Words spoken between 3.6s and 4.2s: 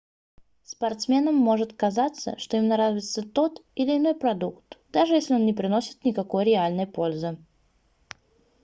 или иной